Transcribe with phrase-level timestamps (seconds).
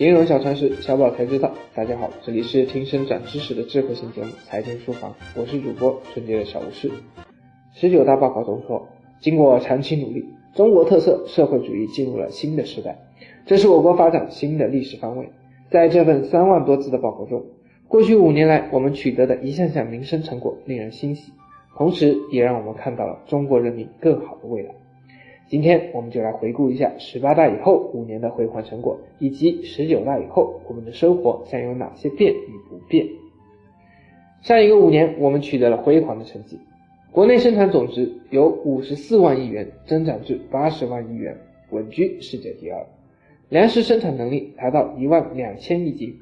[0.00, 1.52] 金融小常识，小宝才知道。
[1.74, 6.90] 大家好，这里是听声长知识的智慧型节目《财经书房》，我是主播春节的小吴师。
[7.74, 8.88] 十九大报告中说，
[9.20, 10.24] 经过长期努力，
[10.54, 12.98] 中国特色社会主义进入了新的时代，
[13.44, 15.28] 这是我国发展新的历史方位。
[15.70, 17.44] 在这份三万多字的报告中，
[17.86, 21.30] 过去五年来我们取得的一项项民生成果令人欣喜，
[21.76, 24.74] 同时也让我们看到了中国人民更好的未来。
[25.50, 33.04] 今天我们就来回顾一下十八大以后五年的辉煌成果，以及十九大以后我们的生活将有哪些变与不变。
[34.42, 36.56] 上一个五年，我们取得了辉煌的成绩，
[37.10, 41.36] 国内生产总值由五十四万亿元增长至八十万亿元，
[41.70, 42.86] 稳居世界第二；
[43.48, 46.14] 粮食生产能力达到一万两千亿斤，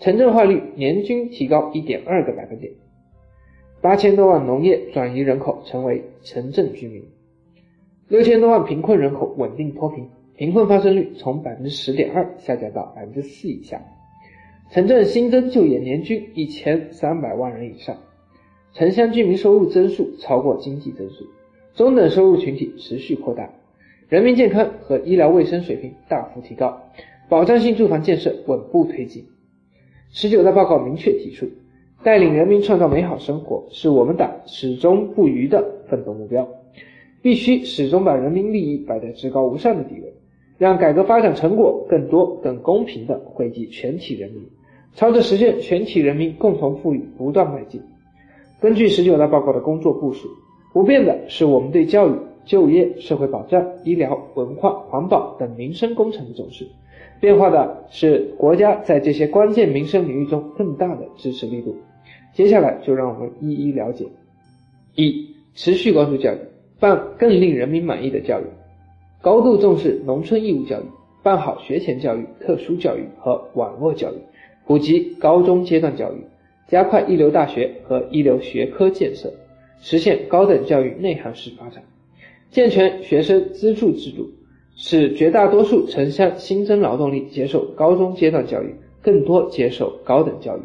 [0.00, 2.72] 城镇化率年均提高一点二个百分点，
[3.80, 7.04] 八千多万农业转移人口成为城镇居民。
[8.08, 13.82] 六千多万贫困人口稳定脱贫，贫困发生率从百分之十点二下降到百分之四以下，
[14.70, 17.94] 城镇新增就业年均一千三百万人以上，
[18.72, 21.26] 城乡居民收入增速超过经济增速，
[21.74, 23.50] 中等收入群体持续扩大，
[24.08, 26.80] 人民健康和医疗卫生水平大幅提高，
[27.28, 29.26] 保障性住房建设稳步推进。
[30.10, 31.46] 十九大报告明确提出，
[32.02, 36.48] 带领人民创造美好生活是我们党始终不渝的奋斗目标。
[37.28, 40.14] 必须始终把人民利益摆在至高无上的地位，
[40.56, 44.42] 让改革发展成果更多、更公平地惠及全体人民，
[44.94, 47.82] 朝着实现全体人民共同富裕不断迈进。
[48.62, 50.26] 根据十九大报告的工作部署，
[50.72, 52.14] 不变的是我们对教育、
[52.46, 56.64] 就业、社会保障、医疗、文化、环保等民生工程的重视；
[57.20, 61.76] 变化的是国家在这些关键民生领域中更大的支持力度。
[62.32, 64.06] 接下来就让我们一一了解：
[64.94, 66.38] 一、持续关注教育。
[66.80, 68.44] 办更令人民满意的教育，
[69.20, 70.84] 高度重视农村义务教育，
[71.22, 74.16] 办好学前教育、特殊教育和网络教育，
[74.66, 76.24] 普及高中阶段教育，
[76.68, 79.32] 加快一流大学和一流学科建设，
[79.80, 81.82] 实现高等教育内涵式发展，
[82.50, 84.30] 健全学生资助制度，
[84.76, 88.72] 使绝大多数城乡新增劳动力接受高中阶段教育，
[89.02, 90.60] 更多接受高等教育。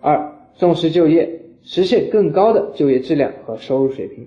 [0.00, 4.26] 二、重视就业，实现更高的就业质量和收入水平。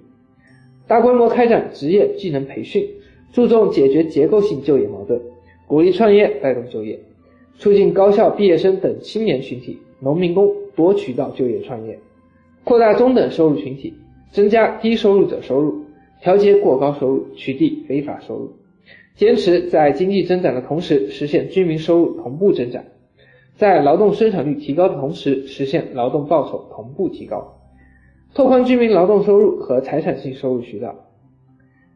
[0.92, 2.86] 大规模开展职业技能培训，
[3.32, 5.22] 注重解决结构性就业矛盾，
[5.66, 7.00] 鼓励创业带动就业，
[7.58, 11.98] 促进高校毕业生等青年群体、农民工多渠道就业创业，
[12.66, 13.94] 扩大中等收入群体，
[14.32, 15.82] 增加低收入者收入，
[16.22, 18.52] 调节过高收入，取缔非法收入，
[19.16, 22.84] 坚持在经济增长的同时实现居民收入同步增长，
[23.56, 27.61] 在劳动生产率提高的同时实现劳动报酬同步提高。
[28.34, 30.96] 拓宽居民劳动收入和财产性收入渠道。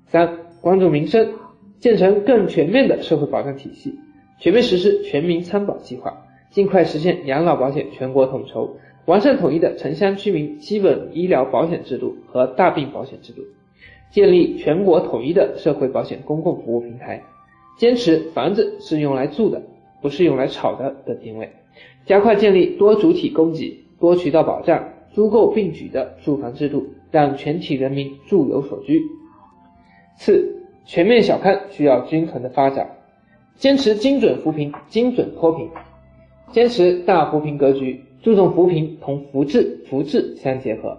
[0.08, 1.32] 三、关注民生，
[1.80, 3.98] 建成更全面的社会保障体系，
[4.40, 8.76] 全面实施全民参保计划，尽快实现养老保险全国统筹，
[9.06, 13.42] 完善统一的城乡居民基本医疗保险制度和大病保险制度，
[14.12, 17.24] 建立全国统一的社会保险公共服务平台，
[17.78, 19.62] 坚持房子是用来住的，
[20.02, 21.50] 不是用来炒的的定位，
[22.06, 24.95] 加快建立多主体供给、多渠道保障。
[25.16, 29.02] 租购并举的住房制度，让全体人民住有所居。
[30.18, 32.98] 四、全面小康需要均衡的发展，
[33.56, 35.70] 坚持精准扶贫、精准脱贫，
[36.52, 40.98] 坚持大扶贫格局，注重扶贫同扶志、扶志相结合，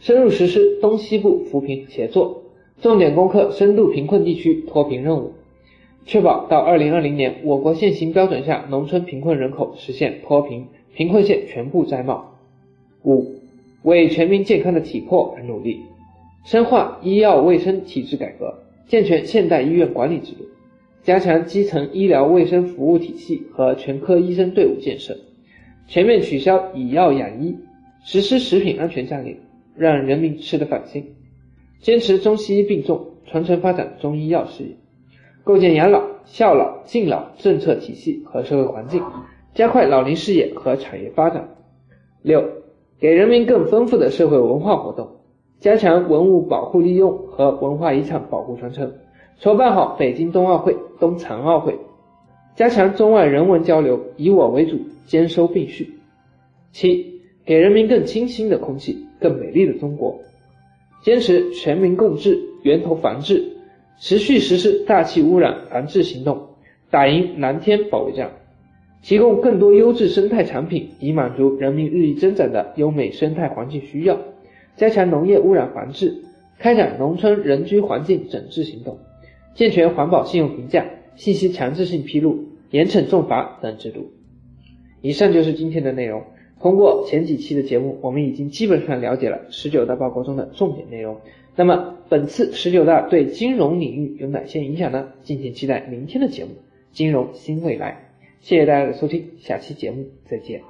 [0.00, 2.42] 深入实施东西部扶贫协作，
[2.80, 5.32] 重点攻克深度贫困地区脱贫任务，
[6.04, 10.66] 确保到二零二零年我国现行标准下农村贫困人口实现脱贫，
[10.96, 12.32] 贫困县全部摘帽。
[13.04, 13.43] 五。
[13.84, 15.82] 为全民健康的体魄而努力，
[16.42, 18.52] 深化医药卫生体制改革，
[18.88, 20.44] 健全现代医院管理制度，
[21.02, 25.14] 加强基层医疗卫生服务体系和全科医生队伍建设，
[25.86, 27.54] 全面取消以药养医，
[28.04, 29.36] 实施食品安全战略，
[29.76, 31.04] 让人民吃得放心。
[31.80, 34.70] 坚持中西医并重，传承发展中医药事业，
[35.44, 39.02] 构建养老、孝老、敬老政策体系和社会环境，
[39.52, 41.46] 加快老龄事业和产业发展。
[42.22, 42.63] 六。
[43.00, 45.08] 给人民更丰富的社会文化活动，
[45.60, 48.92] 加强文物保护利用和文化遗产保护传承，
[49.40, 51.78] 筹办好北京冬奥会、冬残奥会，
[52.54, 55.92] 加强中外人文交流，以我为主，兼收并蓄。
[56.70, 60.18] 七，给人民更清新的空气，更美丽的中国，
[61.02, 63.42] 坚持全民共治、源头防治，
[63.98, 66.48] 持续实施大气污染防治行动，
[66.90, 68.30] 打赢蓝天保卫战。
[69.04, 74.16] 提供更多优质生态产品，以满足人民日益增长的优美生态环境需要；
[74.76, 76.22] 加强农业污染防治，
[76.58, 78.94] 开展农村人居环境整治行动；
[79.54, 80.86] 健全环保信用评价、
[81.16, 84.06] 信息强制性披露，严惩重罚等制度。
[85.02, 86.22] 以上就是今天的内容。
[86.58, 91.18] 通过前几期的节目，我们已经基本上了解了十九大报告中的重点内容。
[91.56, 95.08] 那么本次十九大对金融领域有哪些影响呢？
[95.22, 96.50] 敬请期待明天的节目
[96.96, 98.00] 《金融新未来》。
[98.44, 100.62] 谢谢大家的收听，下期节目再见。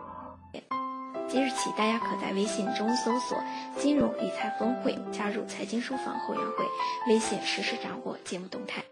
[1.27, 3.37] 即日起，大家可在微信中搜索
[3.77, 6.65] “金融理财峰会”，加入财经书房会员会，
[7.09, 8.85] 微信实时掌握节目动态。